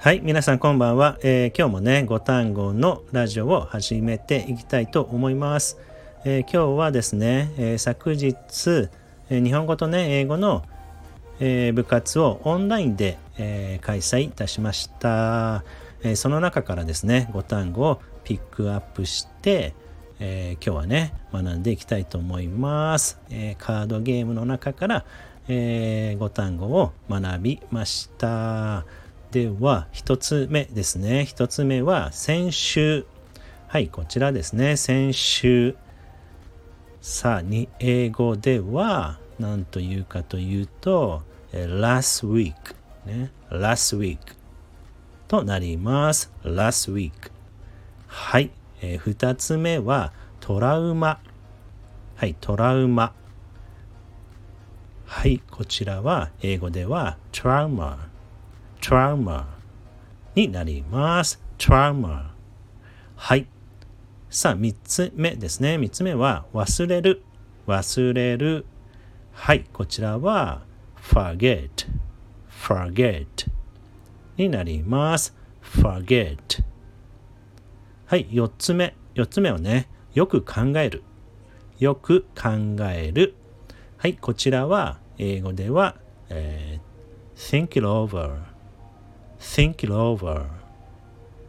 [0.00, 5.76] はい、皆さんこんばんは、えー、今日もね、5単語のラジオを始めていきたいと思います。
[6.24, 8.36] えー、今日はですね、えー、昨日、
[9.28, 10.62] え日本語とね、英語の、
[11.40, 15.64] え部活をオンラインで、え開催いたしました、
[16.04, 19.74] えその中からですね、5単語をピックアップして、
[20.20, 23.18] え今日はね、学んでいきたいと思います。
[23.30, 25.04] えカードゲームの中から、
[25.48, 28.84] え5単語を学びました。
[29.30, 31.26] では、一つ目ですね。
[31.26, 33.04] 一つ目は、先週。
[33.66, 34.78] はい、こちらですね。
[34.78, 35.76] 先週。
[37.02, 42.54] さあ、に英語では、何というかというと、last week。
[43.04, 43.30] ね。
[43.50, 44.18] last week
[45.28, 46.32] となります。
[46.42, 47.12] last week。
[48.06, 48.50] はい。
[48.80, 51.20] えー、二つ目は、トラウマ。
[52.16, 53.12] はい、トラウマ。
[55.04, 58.07] はい、こちらは英語では trauma。
[58.88, 59.44] Trauma
[60.34, 61.38] になります。
[61.58, 62.30] trauma
[63.16, 63.46] はい。
[64.30, 65.76] さあ、三つ目ですね。
[65.76, 67.22] 三つ目は忘れる。
[67.66, 68.64] 忘れる。
[69.34, 69.66] はい。
[69.74, 70.62] こちらは
[71.02, 71.68] forget
[72.50, 73.26] forget
[74.38, 75.36] になります。
[75.62, 76.38] forget
[78.06, 78.26] はい。
[78.30, 78.96] 四つ目。
[79.12, 81.02] 四つ目はね、よく考える。
[81.78, 83.34] よく考える。
[83.98, 84.14] はい。
[84.14, 85.96] こちらは英語では、
[86.30, 88.57] えー、think it over
[89.40, 90.46] think it over.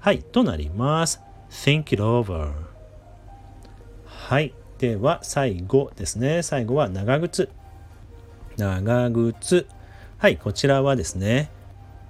[0.00, 1.20] はいとなります。
[1.50, 2.52] Think it over.
[4.06, 6.42] はいでは最後ですね。
[6.42, 7.48] 最後は長靴。
[8.56, 9.66] 長靴。
[10.18, 11.50] はいこちらはですね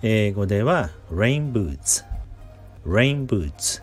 [0.02, 2.04] 英語では rain boots.
[2.86, 3.82] Rain boots.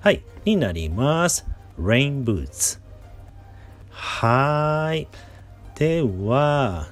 [0.00, 1.46] はいになります。
[1.78, 2.80] Rain boots.
[3.90, 5.08] はい
[5.74, 6.88] では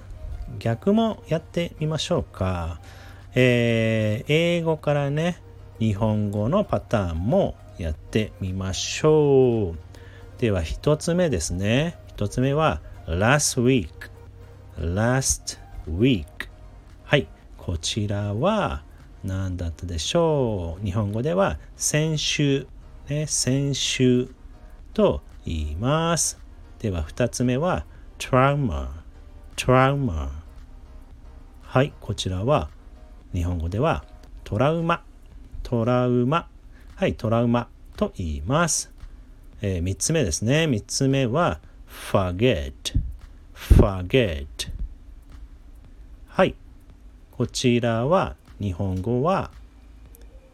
[0.58, 2.80] 逆もやってみましょうか。
[3.39, 5.42] えー、英語からね、
[5.79, 10.41] 日本語のパターンもやってみましょう。
[10.41, 11.98] では、一つ目ですね。
[12.07, 13.91] 一つ目は、last week。
[14.79, 16.25] last week。
[17.05, 17.29] はい。
[17.58, 18.83] こちらは
[19.23, 22.67] 何だったでしょう日本語では、先週。
[23.11, 24.30] ね、先週
[24.95, 26.41] と言います。
[26.79, 27.85] では、二つ目は、
[28.19, 28.89] trauma。
[29.57, 30.30] trauma。
[31.61, 31.92] はい。
[32.01, 32.70] こちらは、
[33.33, 34.05] 日本語では
[34.45, 35.03] トラウマ、
[35.63, 36.48] トラウマ、
[36.95, 38.92] はい、トラウマと言います。
[39.63, 40.64] えー、3つ目ですね。
[40.64, 42.73] 3つ目は forget,
[43.55, 44.47] forget。
[46.29, 46.55] はい、
[47.33, 49.51] こちらは日本語は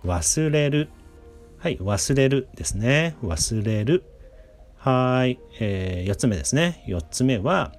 [0.04, 0.88] 忘れる。
[1.58, 3.16] はい、忘れるですね。
[3.22, 4.04] 忘れる。
[4.78, 6.82] はい、えー、4つ目ですね。
[6.88, 7.72] 4つ目は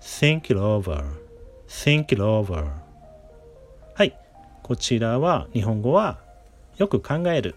[0.00, 1.04] think it over,
[1.66, 2.89] think it over。
[4.70, 6.20] こちらは日本語は
[6.76, 7.56] よく考える。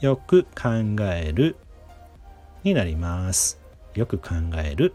[0.00, 0.70] よく考
[1.14, 1.54] える
[2.64, 3.60] になります。
[3.94, 4.94] よく考える。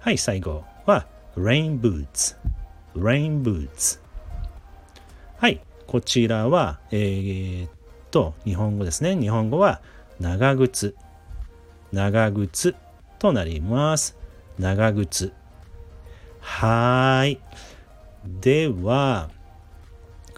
[0.00, 1.06] はい最後は
[1.36, 2.36] rain boots
[2.96, 4.00] rain boots
[5.36, 7.70] はいこちらはえー、っ
[8.10, 9.16] と日本語ですね。
[9.16, 9.80] 日本語は
[10.18, 10.96] 長靴。
[11.92, 12.74] 長靴
[13.20, 14.16] となります。
[14.58, 15.32] 長靴。
[16.40, 17.38] はい。
[18.40, 19.30] では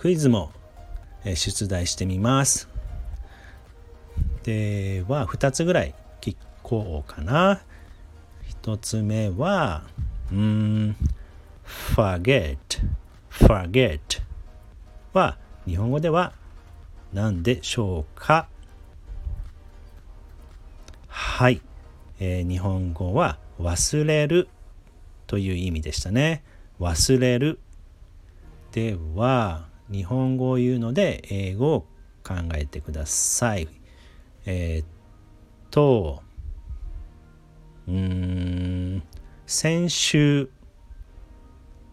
[0.01, 0.51] クイズも
[1.27, 2.71] 出題してみます。
[4.45, 7.61] では、2つぐらい聞こうかな。
[8.63, 9.85] 1つ目は、
[10.33, 10.97] うん、
[11.67, 12.57] forget,
[13.31, 14.01] forget
[15.13, 16.33] は日本語では
[17.13, 18.49] 何でしょうか？
[21.09, 21.61] はい、
[22.21, 24.49] えー、日本語は忘れる
[25.27, 26.43] という意味でしたね。
[26.81, 27.59] 忘れる。
[28.73, 31.81] では、日本語を言うので英語を
[32.23, 33.69] 考えてください。
[34.47, 34.87] えー、っ
[35.71, 36.23] と、
[37.89, 39.03] うん、
[39.47, 40.49] 先週、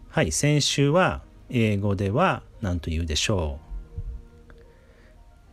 [0.08, 3.68] はい、先週は英語では何と言うでしょう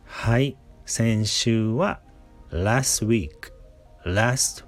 [0.06, 2.00] はい、先週は
[2.50, 3.30] last week,
[4.04, 4.64] last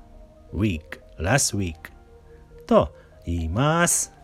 [0.53, 1.75] week, last week
[2.67, 2.93] と
[3.25, 4.18] 言います。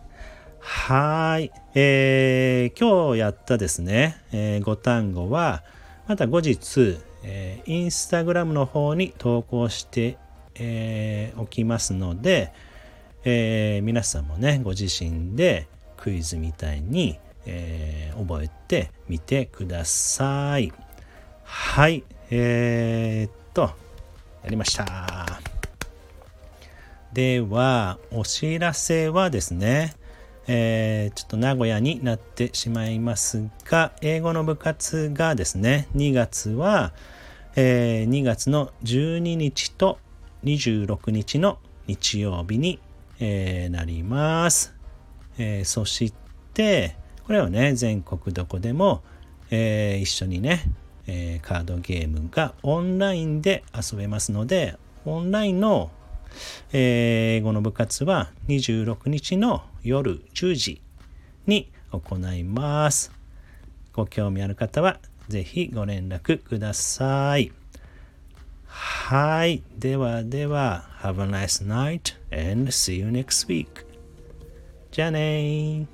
[0.67, 1.51] はい。
[1.75, 5.63] えー、今日やったですね、えー、5単語は、
[6.07, 10.17] また後日、えー、インスタグラムの方に投稿して、
[10.55, 12.51] えー、おきますので、
[13.25, 15.67] えー、皆さんもね、ご自身で
[15.97, 20.73] クイズみたいに、えー、覚えてみてください。
[21.43, 22.03] はい。
[22.31, 23.69] えー、っと、
[24.41, 25.41] やりました。
[27.13, 29.93] では、お知らせはですね、
[30.47, 36.93] えー、ちょっと名古屋になってしまいますが、英語の部活がですね、2月は、
[37.55, 39.97] えー、2月の12日と
[40.43, 41.57] 26日の
[41.87, 42.79] 日曜日に、
[43.19, 44.75] えー、なります。
[45.37, 46.13] えー、そし
[46.53, 46.95] て、
[47.25, 49.01] これはね、全国どこでも、
[49.49, 50.63] えー、一緒にね、
[51.07, 55.91] えー、カードゲームがオンラインで遊べますので、オンラインの、
[56.73, 60.81] えー、英語の部活は26日の夜10時
[61.47, 63.11] に行います。
[63.93, 64.99] ご興味ある方は
[65.29, 67.51] ぜひご連絡ください。
[68.67, 69.63] はい。
[69.77, 73.85] ではでは、Have a nice night and see you next week.
[74.91, 75.87] じゃあね